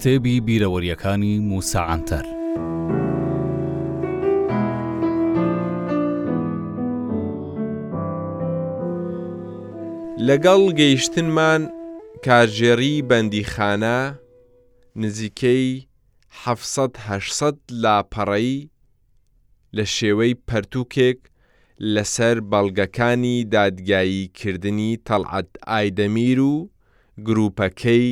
کتێبی 0.00 0.36
بیرەوەریەکانی 0.46 1.34
موساعاتەر. 1.50 2.24
لەگەڵ 10.28 10.62
گەیشتنمان 10.80 11.62
کارژێری 12.26 12.94
بەندیخانە 13.10 13.98
نزیکەی 15.02 15.68
1970 16.44 17.56
لاپەڕەی 17.82 18.54
لە 19.76 19.84
شێوەی 19.96 20.38
پەرتووکێک 20.48 21.18
لەسەر 21.94 22.36
بەڵگەکانی 22.50 23.36
دادگاییکردنی 23.54 24.92
تەڵعەت 25.06 25.50
ئایدەمیر 25.68 26.40
و 26.52 26.70
گروپەکەی 27.26 28.08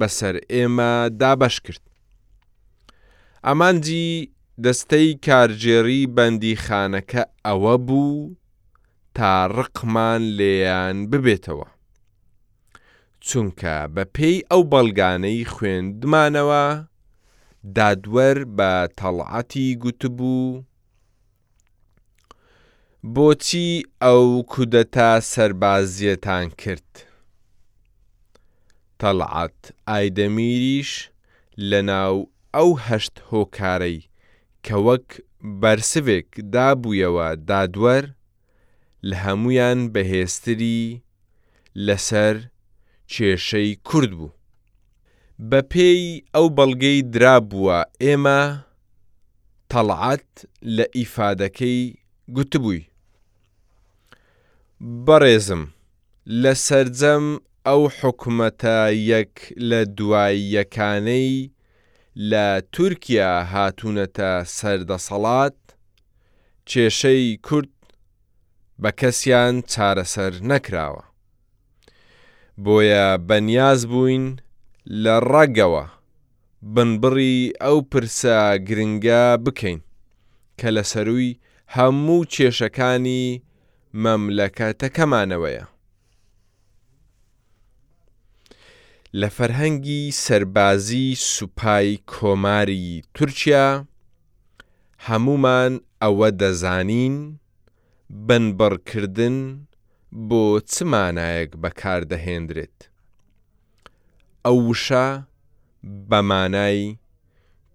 بەسەر 0.00 0.34
ئێمە 0.52 0.92
دابەش 1.20 1.56
کرد. 1.64 1.82
ئەمانجی 3.46 4.06
دەستەی 4.64 5.08
کارجێری 5.26 6.00
بەندی 6.16 6.54
خانەکە 6.64 7.22
ئەوە 7.46 7.74
بوو 7.86 8.12
تا 9.16 9.30
ڕقمان 9.58 10.22
لێیان 10.38 10.96
ببێتەوە. 11.10 11.66
چونکە 13.26 13.76
بە 13.94 14.04
پێی 14.14 14.38
ئەو 14.50 14.62
بەڵگانەی 14.72 15.48
خوێندمانەوە، 15.54 16.64
دادوەر 17.76 18.38
بە 18.56 18.72
تەڵعەتی 18.98 19.68
گوتبوو، 19.82 20.64
بۆچی 23.14 23.68
ئەو 24.04 24.24
کودەتا 24.52 25.10
سەربازیەتان 25.32 26.48
کرد. 26.60 26.90
تەلعات 29.02 29.60
ئایدەمیریش 29.94 30.90
لە 31.70 31.80
ناو 31.90 32.16
ئەو 32.56 32.70
هەشت 32.86 33.14
هۆکارەی 33.30 33.98
کە 34.64 34.76
وەک 34.86 35.08
بەرسوێک 35.60 36.28
دابوویەوە 36.54 37.28
دادوەر 37.48 38.04
لە 39.08 39.16
هەمویان 39.24 39.80
بەهێستری 39.94 40.80
لەسەر 41.86 42.34
کێشەی 43.12 43.70
کورد 43.88 44.12
بوو. 44.18 44.32
بە 45.50 45.60
پێی 45.72 46.02
ئەو 46.34 46.46
بەڵگەی 46.56 47.00
درابووە 47.14 47.78
ئێمە 48.04 48.40
تەڵعات 49.72 50.28
لە 50.76 50.84
ئیفادەکەی 50.96 51.78
گوتبووی. 52.36 52.82
بەڕێزم 55.06 55.62
لە 56.42 56.52
سرجەم 56.66 57.24
ئەو 57.68 57.82
حکوومەتە 57.98 58.76
یەک 59.12 59.34
لە 59.68 59.80
دواییەکانەی 59.98 61.32
لە 62.30 62.46
تورکیا 62.74 63.30
هاتوونەتە 63.52 64.30
سەردەسەڵات 64.56 65.58
کێشەی 66.70 67.24
کورد 67.46 67.72
بە 68.82 68.90
کەسیان 69.00 69.54
چارەسەر 69.72 70.32
نەکراوە. 70.50 71.04
بۆیە 72.64 73.06
بەنیاز 73.28 73.80
بووین 73.90 74.26
لە 75.02 75.14
ڕەگەوە 75.32 75.84
بنبڕی 76.74 77.36
ئەو 77.62 77.78
پرسە 77.90 78.36
گرنگە 78.68 79.24
بکەین 79.44 79.80
کە 80.58 80.68
لە 80.76 80.82
سەروی 80.92 81.38
هەموو 81.74 82.20
کێشەکانی 82.34 83.24
مەملەکەتەکەمانەوەیە. 84.02 85.64
لە 89.20 89.28
فەرهەنگی 89.36 90.02
سربازی 90.10 91.14
سوپای 91.34 91.98
کۆماری 92.12 92.86
تورکیا 93.16 93.68
هەمومان 95.06 95.72
ئەوە 96.02 96.28
دەزانین 96.40 97.16
بنبڕکردن 98.26 99.38
بۆ 100.28 100.44
چمانایەک 100.72 101.50
بەکاردەهێندرێت. 101.62 102.78
ئەو 104.44 104.58
وشە 104.70 105.08
بەمانای 106.10 106.80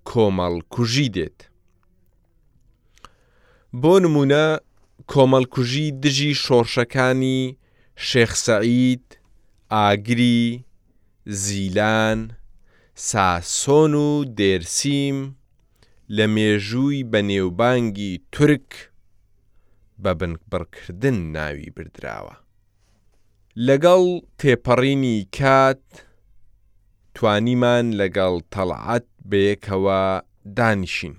کۆمەڵکوژی 0.09 1.07
دێت. 1.15 1.39
بۆ 3.81 3.93
نمونە 4.03 4.47
کۆمەڵکوژی 5.11 5.85
دژی 6.03 6.31
شۆڕشەکانی 6.43 7.41
شێخسەعید 8.07 9.05
ئاگری 9.73 10.41
زیلان، 11.25 12.31
ساسۆن 12.95 13.93
و 14.07 14.09
دێرسیم 14.37 15.17
لە 16.15 16.25
مێژووی 16.35 17.03
بە 17.11 17.19
نێوبانگی 17.29 18.13
تورک 18.33 18.71
بە 20.03 20.11
بنکبڕکردن 20.19 21.15
ناوی 21.35 21.69
بردراوە. 21.75 22.35
لەگەڵ 23.67 24.03
تێپەڕینی 24.39 25.19
کات 25.37 25.83
توانیمان 27.15 27.85
لەگەڵ 27.99 28.35
تەڵعەت 28.53 29.07
بەیەکەوە 29.29 30.01
دانیشین. 30.57 31.15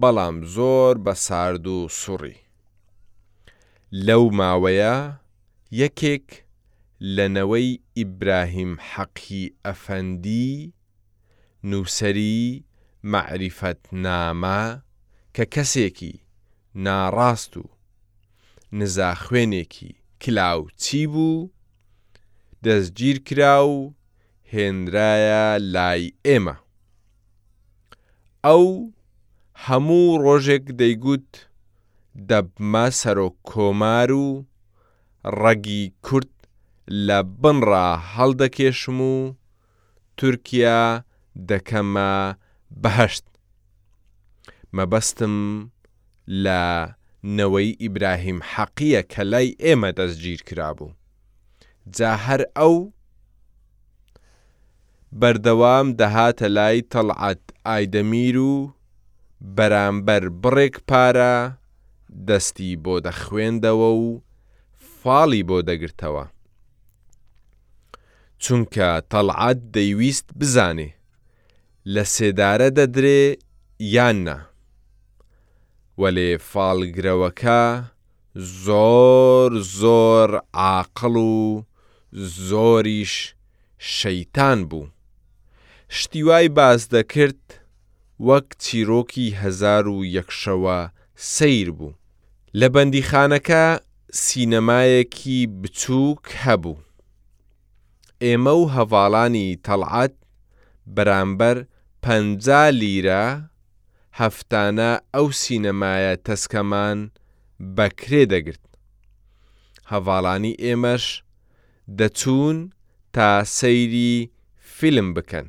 بەڵام 0.00 0.36
زۆر 0.54 0.94
بە 1.04 1.14
سارد 1.24 1.66
و 1.74 1.78
سوڕی. 2.00 2.36
لەو 4.06 4.24
ماوەیە 4.38 4.98
یەکێک 5.82 6.28
لەنەوەی 7.16 7.70
ئیبراهیم 7.96 8.72
حەقی 8.90 9.44
ئەفەندی 9.66 10.72
نووسری 11.70 12.64
معریفەت 13.12 13.80
نامە 14.04 14.62
کە 15.34 15.44
کەسێکی 15.54 16.14
ناڕاست 16.84 17.52
و 17.62 17.64
نزا 18.78 19.12
خوێنێکی 19.22 19.92
کلااو 20.22 20.62
چی 20.82 21.06
بوو 21.12 21.50
دەستگیر 22.64 23.16
کرا 23.26 23.58
و 23.68 23.76
هێنرایە 24.52 25.46
لای 25.74 26.04
ئێمە 26.26 26.56
ئەو 28.46 28.66
هەموو 29.66 30.18
ڕۆژێک 30.24 30.64
دەیگوت 30.80 31.30
دەبمە 32.30 32.86
سەرۆک 33.00 33.36
کۆمار 33.50 34.10
و 34.24 34.28
ڕەگی 35.42 35.84
کورت 36.06 36.32
لە 37.06 37.18
بنڕا 37.42 37.86
هەڵدەکێشم 38.14 38.98
و 39.12 39.16
تورکیا 40.18 40.80
دەکەمە 41.50 42.12
بەهشت 42.82 43.24
مەبەستم 44.76 45.36
لە 46.44 46.62
نەوەی 47.38 47.70
ئیبراهیم 47.82 48.38
حەقیە 48.52 49.02
کە 49.12 49.22
لای 49.32 49.48
ئێمە 49.62 49.90
دەستگیر 49.98 50.40
کرابوو 50.48 50.90
جا 51.96 52.12
هەر 52.26 52.40
ئەو 52.56 52.74
بەردەوام 55.20 55.86
دەهاتە 56.00 56.46
لای 56.56 56.78
تەڵعەت 56.92 57.44
ئایدەمیر 57.68 58.36
و 58.50 58.54
بەرامبەر 59.56 60.24
بڕێک 60.42 60.74
پارە 60.88 61.34
دەستی 62.28 62.76
بۆ 62.84 62.94
دەخوێندەوە 63.06 63.88
و 64.02 64.06
فاڵی 64.98 65.42
بۆ 65.48 65.58
دەگرتەوە 65.68 66.24
چونکە 68.44 68.88
تەڵعات 69.12 69.58
دەیویست 69.74 70.28
بزانێ 70.40 70.90
لە 71.94 72.04
سێدارە 72.14 72.68
دەدرێ 72.78 73.22
یاننا 73.94 74.38
وەلێ 76.00 76.30
فالگرەوەکە 76.50 77.62
زۆر 78.64 79.52
زۆر 79.80 80.30
عاقڵ 80.64 81.14
و 81.26 81.36
زۆریش 82.48 83.14
شەیتان 83.98 84.58
بوو 84.70 84.86
شتیوای 85.98 86.48
باز 86.58 86.80
دەکرد 86.94 87.42
وەک 88.28 88.48
چیرۆکی 88.62 89.26
هزار 89.42 89.84
و 89.94 89.96
یەکشەوە 90.16 90.78
سیر 91.34 91.68
بوو 91.78 91.92
لە 92.60 92.66
بەندیخانەکە 92.74 93.64
سینەمایەکی 94.24 95.38
بچووک 95.60 96.24
هەبوو 96.42 96.76
ئێمە 98.26 98.54
و 98.62 98.64
هەواڵانی 98.76 99.48
تەڵعات 99.66 100.14
بەرامبەر 100.94 101.56
پ 102.02 102.06
لیرە 102.80 103.24
هەفتانە 104.20 104.90
ئەو 105.14 105.26
سینەمایە 105.42 106.14
تەسکەمان 106.28 106.98
بەکرێ 107.76 108.22
دەگرت. 108.32 108.64
هەواڵانی 109.92 110.54
ئێمەش 110.64 111.04
دەچوون 111.98 112.58
تا 113.14 113.28
سەیری 113.58 114.16
فیلم 114.76 115.08
بکەن. 115.16 115.46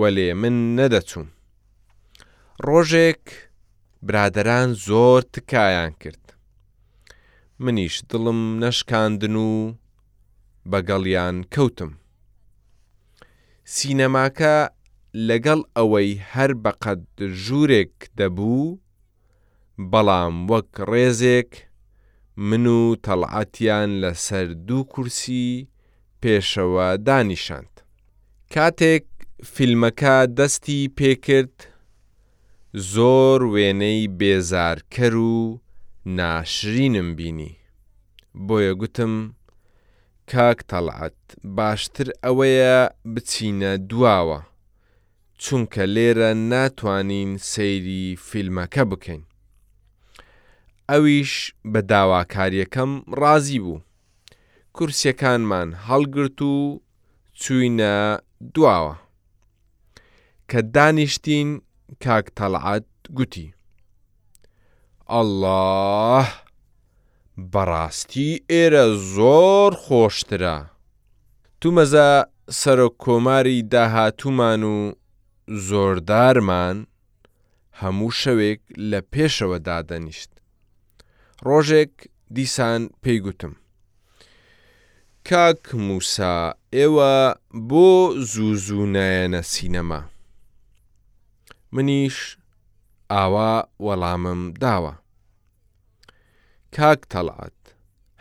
وەلێ 0.00 0.28
من 0.42 0.56
نەدەچوون. 0.78 1.28
ڕۆژێک 2.66 3.24
برادران 4.06 4.68
زۆر 4.88 5.20
تکایان 5.32 5.92
کرد. 6.02 6.22
منیش 7.64 7.94
دڵم 8.10 8.40
نەشکاندن 8.64 9.34
و 9.50 9.50
بەگەڵیان 10.72 11.36
کەوتم. 11.54 11.90
سینەماکە 13.74 14.56
لەگەڵ 15.28 15.60
ئەوەی 15.76 16.10
هەر 16.32 16.50
بەقەت 16.64 17.06
ژوورێک 17.44 17.94
دەبوو، 18.18 18.68
بەڵام 19.92 20.34
وەک 20.50 20.70
ڕێزێک 20.90 21.52
من 22.48 22.64
و 22.78 22.80
تەڵعاتیان 23.06 23.90
لەسەر 24.02 24.46
دوو 24.66 24.82
کورسی 24.92 25.46
پێشەوە 26.22 26.88
دانیشاند. 27.06 27.74
کاتێک 28.52 29.06
فیلمەکە 29.54 30.16
دەستی 30.38 30.82
پێکرد 30.98 31.58
زۆر 32.94 33.40
وێنەی 33.52 34.02
بێزارکەر 34.18 35.14
و 35.30 35.36
ناشرینم 36.18 37.08
بینی. 37.18 37.52
بۆیە 38.46 38.72
گوتم 38.80 39.14
کاک 40.32 40.58
تەڵعەت 40.70 41.20
باشتر 41.58 42.08
ئەوەیە 42.24 42.76
بچینە 43.14 43.72
دواوە 43.90 44.40
چونکە 45.42 45.82
لێرە 45.94 46.30
ناتوانین 46.50 47.30
سەیری 47.52 48.02
فیلمەکە 48.28 48.84
بکەین 48.90 49.22
ئەویش 50.90 51.32
بە 51.72 51.80
داواکاریەکەم 51.90 52.92
ڕازی 53.20 53.58
بوو 53.64 53.80
کورسەکانمان 54.76 55.68
هەڵگرت 55.88 56.38
و 56.52 56.56
چوینە 57.40 57.96
دواوە 58.54 58.94
کە 60.50 60.60
دانیشتین 60.74 61.48
کاک 62.04 62.26
تەڵعەت 62.38 62.88
گوتی 63.16 63.48
ئەله 65.12 66.24
بەڕاستی 67.52 68.30
ئێرە 68.52 68.84
زۆر 69.14 69.70
خۆشترە. 69.84 70.56
تومەزە 71.60 72.10
سەرۆک 72.60 72.94
کۆماری 73.04 73.58
داهاتوومان 73.72 74.62
و 74.74 74.76
زۆردارمان 75.68 76.76
هەموو 77.80 78.10
شەوێک 78.20 78.60
لە 78.90 79.00
پێشەوە 79.12 79.58
دادەنیشت. 79.68 80.30
ڕۆژێک 81.46 81.92
دیسان 82.34 82.82
پێیگوتم. 83.02 83.52
کاک 85.28 85.62
موسا 85.86 86.36
ئێوە 86.76 87.14
بۆ 87.68 87.88
زووزوونایەنە 88.32 89.40
سینەما. 89.52 90.00
منیش 91.74 92.18
ئاوا 93.12 93.54
وەڵامم 93.84 94.40
داوە. 94.62 94.94
کاک 96.76 97.00
تەڵعات 97.14 97.60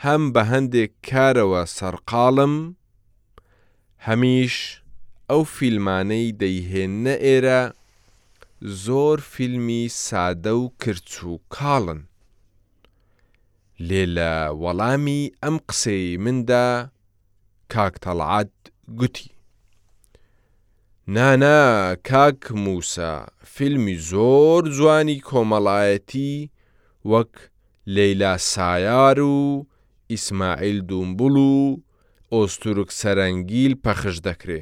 هەم 0.03 0.21
بە 0.33 0.41
هەندێک 0.51 0.91
کارەوە 1.07 1.61
سەرقاڵم 1.77 2.55
هەمیش 4.07 4.55
ئەو 5.29 5.41
فیلمانەی 5.55 6.27
دەیهێنە 6.41 7.15
ئێرە 7.25 7.61
زۆر 8.85 9.17
فیلمی 9.33 9.83
سادە 10.07 10.53
و 10.61 10.65
کرچوو 10.81 11.35
کاڵن 11.55 12.01
لێ 13.87 14.03
لە 14.17 14.33
وەڵامی 14.61 15.21
ئەم 15.43 15.55
قسەی 15.67 16.05
مندا 16.23 16.67
کاک 17.73 17.93
تەڵعات 18.05 18.55
گوتی 18.99 19.29
نانا 21.15 21.59
کاک 22.09 22.41
موسا 22.65 23.11
فیلمی 23.53 23.95
زۆر 24.09 24.61
جوانی 24.77 25.17
کۆمەڵایەتی 25.29 26.33
وەک 27.11 27.33
لەیلا 27.93 28.37
سایار 28.37 29.19
و 29.19 29.65
ئیسماعیل 30.11 30.79
دومبڵ 30.89 31.35
و 31.37 31.77
ئۆستورک 32.35 32.89
سەرەنگیل 33.01 33.73
پەخش 33.85 34.15
دەکرێ 34.27 34.61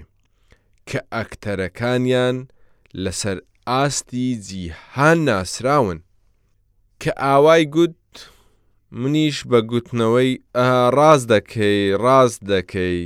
کە 0.89 0.99
ئەکتەرەکانیان 1.17 2.37
لەسەر 3.03 3.37
ئاستی 3.69 4.27
جیهان 4.47 5.17
ناسراون 5.27 5.99
کە 7.01 7.11
ئاوای 7.23 7.65
گوت 7.75 7.99
منیش 9.01 9.37
بە 9.51 9.59
گوتنەوەی 9.71 10.31
ڕاز 10.97 11.21
دەکەی 11.33 11.95
ڕاز 12.03 12.31
دەکەی 12.51 12.99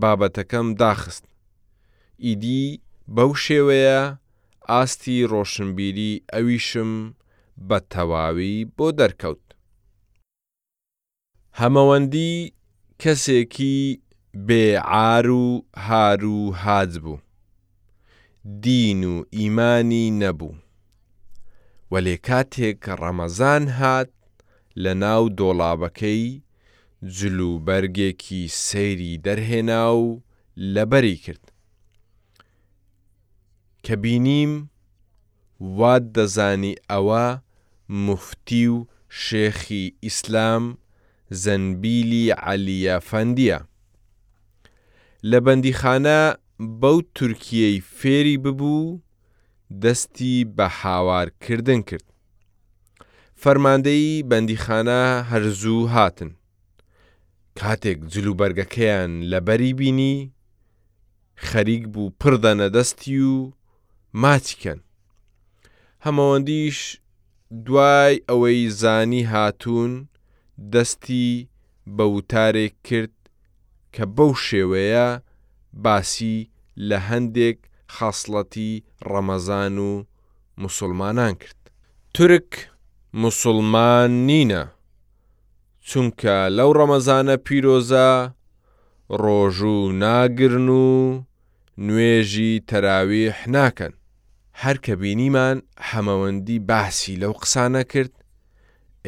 بابەتەکەم 0.00 0.66
داخست 0.80 1.24
ئیدی 2.24 2.64
بەو 3.14 3.32
شێوەیە 3.44 4.02
ئاستی 4.70 5.26
ڕۆشنبیری 5.32 6.12
ئەویشم 6.34 6.92
بە 7.68 7.78
تەواوی 7.92 8.56
بۆ 8.76 8.86
دەرکەوت. 9.00 9.44
هەمەوەندی 11.60 12.32
کەسێکی 13.02 13.78
بێعار 14.46 15.26
و 15.44 15.46
هار 15.86 16.22
و 16.36 16.40
حاج 16.62 16.92
بوو. 17.04 17.18
دین 18.64 19.00
و 19.12 19.14
ئیمانی 19.36 20.06
نەبوو. 20.20 20.56
وەلێ 21.92 22.16
کاتێک 22.26 22.76
کە 22.84 22.92
ڕەمەزان 23.02 23.64
هات 23.78 24.12
لە 24.82 24.92
ناو 25.04 25.24
دۆڵابەکەی 25.38 26.24
جلوبەرگێکی 27.16 28.42
سەیری 28.66 29.14
دەرهێنا 29.24 29.86
و 30.02 30.06
لەبەری 30.72 31.16
کرد. 31.24 31.44
کە 33.84 33.94
بینیم 34.02 34.52
وا 35.60 35.98
دەزانی 36.14 36.74
ئەوە 36.90 37.38
مفتی 37.88 38.66
و 38.66 38.86
شێخی 39.24 39.84
ئیسلام 40.04 40.64
زەنبیلی 41.42 42.24
عەلیە 42.42 42.96
فەندیە 43.08 43.58
لە 45.30 45.38
بەندیخانە 45.46 46.20
بەو 46.80 46.98
تورکیەی 47.16 47.82
فێری 47.98 48.36
ببوو 48.44 49.00
دەستی 49.82 50.36
بە 50.56 50.66
هاوارکردن 50.80 51.80
کرد 51.88 52.04
فەرماندەی 53.42 54.22
بەندیخانە 54.30 55.00
هەرزوو 55.32 55.86
هاتن 55.94 56.30
کاتێک 57.58 57.98
جلوبەرگەکەیان 58.14 59.10
لەبەری 59.30 59.72
بینی 59.80 60.16
خەریک 61.48 61.84
بوو 61.92 62.12
پردەنە 62.20 62.66
دەستی 62.76 63.18
و 63.30 63.36
ماچکەن 64.22 64.80
هەمەوەندیش 66.06 66.78
دوای 67.66 68.14
ئەوەی 68.28 68.60
زانی 68.80 69.22
هاتوون 69.32 69.92
دەستی 70.72 71.30
بە 71.96 72.04
وتارێک 72.14 72.74
کرد 72.88 73.14
کە 73.94 74.04
بەو 74.16 74.30
شێوەیە 74.46 75.08
باسی 75.84 76.38
لە 76.88 76.98
هەندێک 77.08 77.58
خاصڵەتی 77.94 78.72
ڕەمەزان 79.10 79.74
و 79.88 79.92
مسلمانان 80.62 81.32
کرد. 81.42 81.60
ترک 82.14 82.50
مسلمان 83.22 84.10
نینە، 84.28 84.64
چونکە 85.88 86.36
لەو 86.56 86.70
ڕەمەزانە 86.78 87.36
پیرۆزە 87.46 88.10
ڕۆژوو 89.22 89.80
ناگرن 90.02 90.68
و 90.68 90.90
نوێژی 91.86 92.52
تەراویح 92.70 93.38
ناکەن. 93.56 93.92
هەر 94.62 94.76
کە 94.84 94.92
بینیمان 95.02 95.58
هەمەوەندی 95.90 96.58
باسی 96.70 97.14
لەو 97.22 97.34
قسانە 97.42 97.82
کرد 97.92 98.14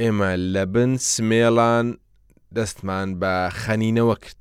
ئێمە 0.01 0.31
لە 0.55 0.65
بن 0.75 0.91
سمێڵان 1.11 1.87
دەستمان 2.57 3.09
بە 3.21 3.35
خەنینەوە 3.61 4.17
کرد. 4.25 4.41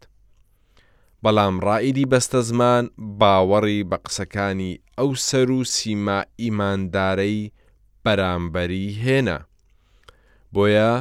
بەڵام 1.23 1.55
ڕائیدی 1.65 2.09
بەستە 2.11 2.41
زمان 2.49 2.83
باوەڕی 3.19 3.79
بە 3.89 3.97
قسەکانی 4.05 4.73
ئەو 4.97 5.09
سەر 5.27 5.49
و 5.57 5.63
سیما 5.75 6.19
ئیماندارەی 6.41 7.39
بەرامبەری 8.05 8.85
هێنا. 9.03 9.37
بۆیە 10.53 10.93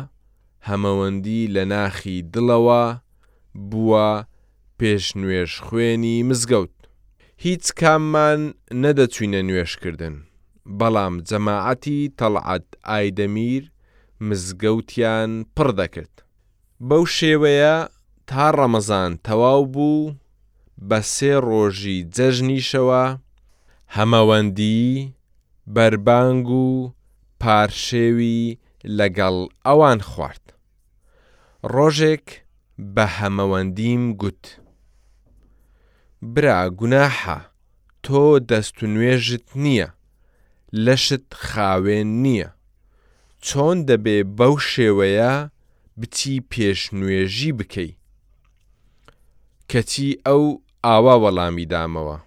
هەمەوەندی 0.69 1.51
لە 1.55 1.65
ناخی 1.73 2.17
دڵەوە 2.35 2.85
بووە 3.71 4.11
پێشنوێش 4.79 5.53
خوێنی 5.67 6.17
مزگەوت. 6.29 6.77
هیچ 7.43 7.65
کاممان 7.81 8.41
نەدەچوینە 8.83 9.41
نوێشکردن 9.49 10.15
بەڵام 10.79 11.15
جەماعەتی 11.29 12.01
تەڵعەت 12.21 12.67
ئایدەمیر 12.89 13.63
مزگەوتیان 14.29 15.31
پڕ 15.57 15.69
دەکرد 15.81 16.15
بەو 16.89 17.05
شێوەیە 17.17 17.77
تا 18.29 18.47
ڕەمەزان 18.59 19.13
تەواو 19.27 19.63
بوو 19.75 20.15
بە 20.89 20.99
سێ 21.15 21.33
ڕۆژی 21.49 21.99
جەژنیشەوە 22.17 23.05
هەمەوەندی 23.97 24.87
بەربانگ 25.75 26.49
و 26.65 26.67
پارشێوی 27.43 28.43
لەگەڵ 28.99 29.37
ئەوان 29.67 30.01
خوارد 30.11 30.47
ڕۆژێک 31.75 32.27
بە 32.95 33.05
هەمەوەندیم 33.19 34.03
گوت 34.21 34.43
برا 36.33 36.59
گوناحە 36.79 37.39
تۆ 38.05 38.21
دەست 38.51 38.77
و 38.83 38.87
نوێژت 38.95 39.47
نییە 39.65 39.89
لەشت 40.85 41.29
خاوێن 41.49 42.09
نییە 42.25 42.49
چۆن 43.47 43.77
دەبێ 43.89 44.19
بەو 44.39 44.55
شێوەیە 44.71 45.33
بچی 46.01 46.37
پێشنوێژی 46.51 47.53
بکەی 47.59 47.91
کەچی 49.71 50.09
ئەو 50.27 50.45
ئاوا 50.85 51.15
وەڵامی 51.23 51.67
دامەوە 51.73 52.19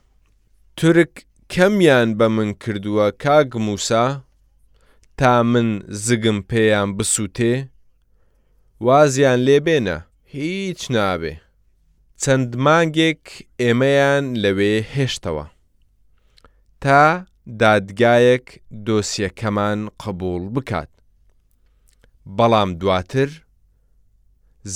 تورک 0.78 1.14
کەمیان 1.54 2.10
بە 2.20 2.28
من 2.36 2.50
کردووە 2.64 3.08
کاگ 3.24 3.50
موسا 3.68 4.08
تا 5.20 5.32
من 5.52 5.70
زگم 6.04 6.40
پێیان 6.50 6.90
بسووتێ 6.98 7.54
وازیان 8.86 9.40
لێبێنە 9.48 9.98
هیچ 10.36 10.82
نابێ 10.96 11.34
چەند 12.24 12.50
مانگێک 12.66 13.24
ئێمەیان 13.62 14.26
لەوێ 14.44 14.74
هێشتەوە 14.96 15.46
تا 16.84 17.02
دادگایەک 17.64 18.48
دۆسیەکەمان 18.88 19.80
قبول 20.04 20.44
بکات 20.56 20.92
بەڵام 22.38 22.70
دواتر 22.82 23.30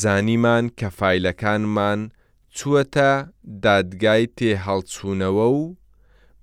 زانیمان 0.02 0.66
کە 0.80 0.88
فیلەکانمان 1.00 2.00
چووەتە 2.58 3.12
دادگای 3.66 4.24
تێهڵچوونەوە 4.38 5.48
و 5.58 5.62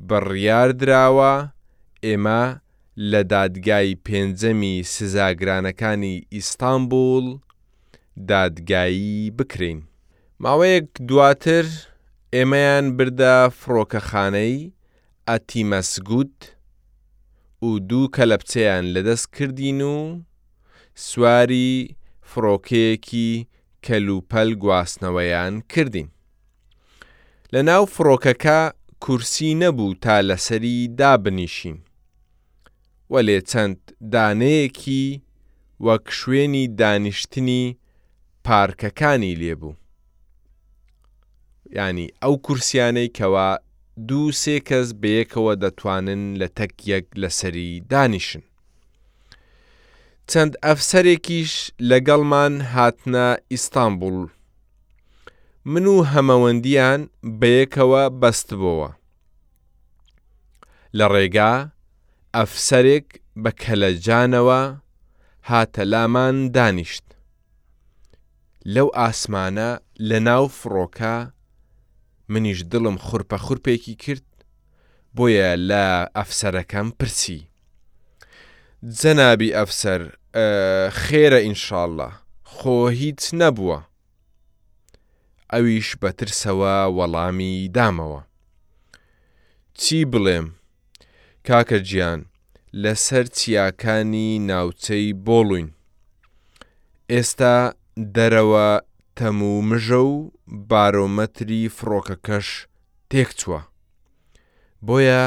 بڕیار 0.09 0.69
درراوە 0.81 1.35
ئێمە 2.07 2.45
لە 3.11 3.21
دادگای 3.35 3.91
پێنجەمی 4.07 4.75
سزاگرانەکانی 4.95 6.15
ئیستانبول 6.35 7.27
دادگایی 8.31 9.19
بکرین. 9.39 9.81
ماوەیەک 10.45 10.89
دواتر 11.09 11.67
ئێمەیان 12.35 12.87
بردە 12.97 13.35
فڕۆکەخانەی 13.61 14.57
ئەتیمەسگوت 15.29 16.39
و 17.69 17.71
دوو 17.89 18.05
کە 18.15 18.25
لە 18.31 18.37
بچەیان 18.41 18.85
لەدەست 18.95 19.27
کردین 19.37 19.81
و 19.95 19.97
سواری 21.07 21.71
فڕۆکەیەکی 22.31 23.31
کەلوپەل 23.87 24.51
گواستنەوەیان 24.63 25.55
کردین. 25.73 26.09
لە 27.55 27.61
ناو 27.69 27.83
فڕۆکەکە 27.95 28.59
کورسی 29.05 29.51
نەبوو 29.63 29.95
تا 30.05 30.15
لەسەری 30.29 30.77
دابنیشین. 30.99 31.77
وەلێ 33.13 33.39
چەند 33.51 33.79
دانەیەکی 34.13 35.05
وەک 35.87 36.05
شوێنی 36.19 36.65
دانیشتنی 36.81 37.65
پارکەکانی 38.47 39.35
لێبوو. 39.43 39.73
ینی 41.77 42.07
ئەو 42.23 42.35
کورسیانەی 42.47 43.09
کەوا 43.19 43.49
دوو 44.09 44.27
سێ 44.43 44.57
کەس 44.69 44.89
بەیەکەوە 45.03 45.53
دەتوانن 45.63 46.23
لە 46.41 46.49
تەک 46.59 46.73
یەک 46.93 47.07
لەسەری 47.23 47.71
دانیشن. 47.93 48.43
چەند 50.31 50.53
ئەفسەرێکیش 50.65 51.53
لەگەڵمان 51.91 52.55
هاتنە 52.75 53.29
ئیستانبول. 53.53 54.19
من 55.73 55.85
و 55.93 55.97
هەمەوەندیان 56.13 57.01
بەیەکەوە 57.41 58.03
بەستبووە. 58.21 58.89
لە 60.99 61.07
ڕێگا 61.15 61.55
ئەفسەرێک 62.37 63.07
بە 63.43 63.51
کەلەجانەوە 63.63 64.61
هاتە 65.51 65.83
لامان 65.93 66.37
دانیشت. 66.57 67.07
لەو 68.75 68.89
ئاسمانە 69.01 69.71
لە 70.09 70.19
ناو 70.29 70.45
فڕۆکە 70.59 71.17
منیش 72.29 72.61
دڵم 72.73 72.97
خورپە 73.07 73.39
خورپێکی 73.45 73.95
کرد 74.05 74.27
بۆیە 75.17 75.51
لە 75.69 75.85
ئەفسەرەکەم 76.17 76.89
پرسی. 76.99 77.49
جەنابی 78.99 79.55
ئەفسەر 79.59 80.03
خێرە 81.03 81.39
ئینشاءله 81.47 82.09
خۆ 82.55 82.79
هیچ 83.01 83.21
نەبووە. 83.41 83.79
ئەویش 85.53 85.89
بەترسەوە 86.03 86.77
وەڵامی 86.97 87.69
دامەوە. 87.77 88.21
چی 89.81 90.01
بڵێم، 90.13 90.47
کاکە 91.47 91.77
گیان 91.89 92.21
لەسەر 92.83 93.25
چیاکانی 93.37 94.31
ناوچەی 94.49 95.09
بۆڵوین. 95.27 95.69
ئێستا 97.15 97.57
دەرەوە 98.17 98.69
تەمومژە 99.19 100.03
و 100.13 100.31
بارۆمەتری 100.71 101.63
فڕۆکەکەش 101.77 102.47
تێکچووە. 103.11 103.61
بۆیە 104.87 105.23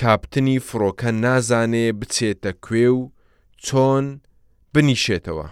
کاپتنی 0.00 0.58
فڕۆکە 0.68 1.10
نازانێ 1.24 1.86
بچێتە 2.00 2.52
کوێ 2.64 2.86
و 2.98 3.00
چۆن 3.64 4.04
بنیشێتەوە. 4.74 5.48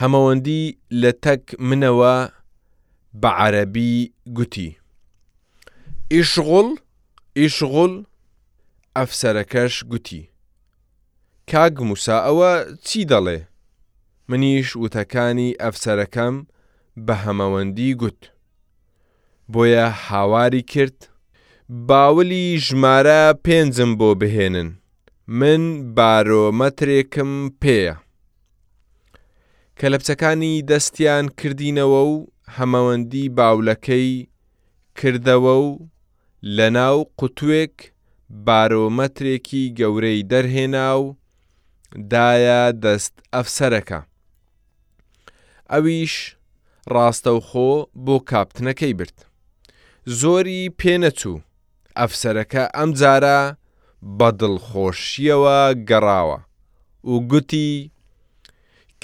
هەمەوەندی 0.00 0.62
لە 1.02 1.10
تەک 1.24 1.42
منەوە 1.68 2.16
بە 3.22 3.30
عەربی 3.40 3.94
گوتی. 4.36 4.70
ئیشغڵ 6.14 6.68
ئیشغڵ 7.38 7.92
ئەفسەرەکەش 8.96 9.74
گوتی. 9.90 10.22
کاگ 11.50 11.74
موسا 11.88 12.16
ئەوە 12.26 12.52
چی 12.86 13.00
دەڵێ؟ 13.10 13.38
منیش 14.28 14.68
وتەکانی 14.82 15.50
ئەفسەرەکەم، 15.62 16.36
بە 17.06 17.14
هەمەوەندی 17.24 17.94
گوت 18.00 18.20
بۆیە 19.52 19.86
هاواری 20.06 20.62
کرد 20.72 20.98
باولی 21.88 22.44
ژمارە 22.64 23.22
پێنجم 23.44 23.90
بۆ 24.00 24.10
بهێنن 24.20 24.70
من 25.38 25.62
بارۆمەترێکم 25.96 27.32
پێیە 27.62 27.94
کە 29.78 29.86
لەپچەکانی 29.92 30.62
دەستیان 30.70 31.26
کردینەوە 31.40 32.02
و 32.12 32.16
هەمەوەندی 32.56 33.26
باولەکەی 33.38 34.10
کردەوە 34.98 35.54
و 35.64 35.68
لە 36.56 36.68
ناو 36.76 36.96
قوتوێک 37.18 37.76
بارۆمەترێکی 38.46 39.62
گەورەی 39.78 40.22
دەرهێنا 40.30 40.88
و 41.02 41.06
دایە 42.12 42.62
دەست 42.84 43.14
ئەفسەرەکە 43.34 44.00
ئەویش 45.70 46.16
ڕاستەوخۆ 46.88 47.68
بۆ 48.04 48.16
کاپتنەکەی 48.30 48.94
برد. 48.98 49.16
زۆری 50.20 50.62
پێنەچوو، 50.80 51.40
ئەفسەرەکە 51.98 52.64
ئەم 52.76 52.90
جارە 52.98 53.38
بە 54.18 54.28
دڵخۆشیەوە 54.38 55.58
گەڕاوە 55.88 56.38
و 57.12 57.14
گوتی 57.30 57.72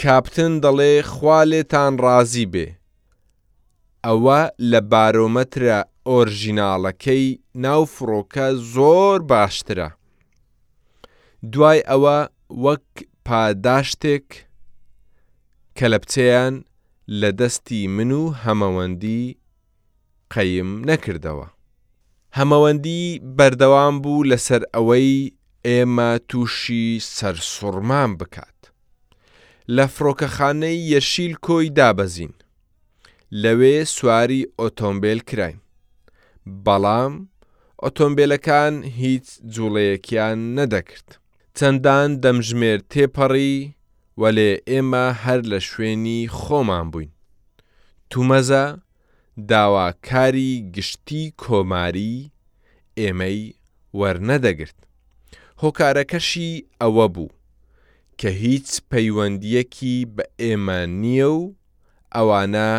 کاپتن 0.00 0.52
دەڵێ 0.64 0.92
خوالێتان 1.12 1.92
ڕازی 2.04 2.46
بێ. 2.52 2.66
ئەوە 4.06 4.40
لە 4.70 4.80
بارۆمەترە 4.90 5.78
ئۆرژیناڵەکەی 6.08 7.26
ناوفڕۆکە 7.62 8.48
زۆر 8.74 9.18
باشترە. 9.30 9.88
دوای 11.52 11.80
ئەوە 11.90 12.18
وەک 12.64 12.86
پاداشتێک 13.26 14.28
کە 15.76 15.86
لە 15.92 15.98
بچەیان 16.02 16.54
لە 17.08 17.30
دەستی 17.38 17.86
من 17.88 18.10
و 18.10 18.30
هەمەوەندی 18.44 19.36
قەیم 20.34 20.70
نەکردەوە. 20.90 21.46
هەمەوەندی 22.38 23.20
بەردەوام 23.36 23.94
بوو 24.02 24.26
لەسەر 24.30 24.62
ئەوەی 24.74 25.32
ئێمە 25.66 26.10
تووشی 26.28 27.00
سەرسوڕمان 27.16 28.10
بکات. 28.20 28.58
لە 29.76 29.86
فڕۆکەخانەی 29.94 30.76
یەشیل 30.92 31.34
کۆی 31.46 31.68
دابەزین. 31.78 32.34
لەوێ 33.42 33.76
سواری 33.94 34.42
ئۆتۆمبیل 34.60 35.18
کراین. 35.30 35.58
بەڵام 36.64 37.14
ئۆتۆمبیلەکان 37.82 38.74
هیچ 39.00 39.26
جوڵەیەکیان 39.54 40.38
نەدەکرد. 40.58 41.08
چەندان 41.58 42.10
دەمژمێر 42.22 42.78
تێپەڕی 42.92 43.58
وەلێ 44.22 44.50
ئێمە 44.70 45.06
هەر 45.24 45.40
لە 45.52 45.58
شوێنی 45.68 46.20
خۆمان 46.38 46.86
بووین. 46.92 47.10
تومەزە 48.10 48.64
داواکاری 49.50 50.52
گشتی 50.74 51.24
کۆماری 51.42 52.16
ئێمەی 52.98 53.40
وەرنەدەگرت. 53.98 54.78
هۆکارەکەشی 55.62 56.64
ئەوە 56.80 57.06
بوو 57.14 57.30
کە 58.20 58.28
هیچ 58.42 58.68
پەیوەندیەکی 58.90 59.96
بە 60.14 60.24
ئێمە 60.42 60.80
نییە 61.02 61.30
و 61.40 61.42
ئەوانە 62.14 62.70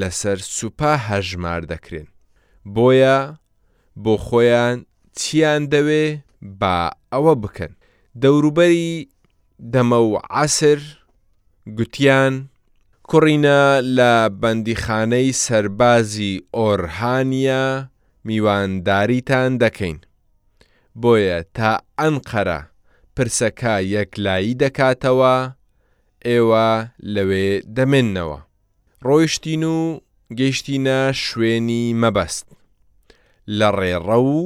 لەسەر 0.00 0.38
سوپا 0.56 0.92
هەژمار 1.08 1.62
دەکرێن. 1.72 2.08
بۆیە 2.74 3.18
بۆ 4.04 4.14
خۆیان 4.26 4.78
چیان 5.18 5.62
دەوێ 5.72 6.06
با 6.60 6.76
ئەوە 7.12 7.34
بکەن. 7.44 7.72
دەوروبەری 8.22 8.92
دەمە 9.72 10.00
و 10.10 10.18
عسر 10.30 10.80
گوتیان 11.76 12.34
کوڕینە 13.10 13.60
لە 13.96 14.14
بەندیخانەی 14.42 15.30
سەربازی 15.44 16.32
ئۆرهانیا 16.56 17.66
میوانداریتان 18.26 19.50
دەکەین 19.62 19.98
بۆیە 21.00 21.38
تا 21.56 21.72
ئەنقەرە 22.00 22.60
پرسەکە 23.14 23.74
یەکلایی 23.94 24.58
دەکاتەوە 24.62 25.34
ئێوە 26.26 26.68
لەوێ 27.14 27.48
دەمێننەوە 27.76 28.38
ڕۆیشتین 29.06 29.62
و 29.74 29.78
گەیشتینە 30.38 31.00
شوێنی 31.24 31.84
مەبەست 32.02 32.46
لە 33.58 33.68
ڕێڕە 33.78 34.18
و 34.34 34.38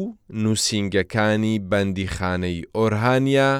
نووسنگەکانی 0.42 1.54
بەندیخانەی 1.70 2.58
ئۆرهانیا 2.76 3.52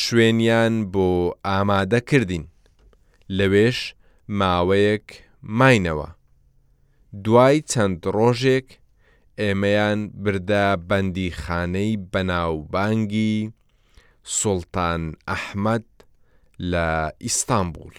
شوێنیان 0.00 0.74
بۆ 0.92 1.08
ئامادە 1.46 2.00
کردین 2.10 2.44
لەوێش 3.38 3.78
ماوەیەک 4.38 5.06
ماینەوە 5.58 6.08
دوای 7.24 7.56
چەند 7.70 7.98
ڕۆژێک 8.16 8.66
ئێمەیان 9.40 10.00
بردا 10.22 10.66
بەندی 10.88 11.30
خانەی 11.42 11.92
بەناوبانگی 12.12 13.34
سڵتان 14.40 15.02
ئەحمد 15.28 15.86
لە 16.70 16.88
ئیستانبول. 17.24 17.94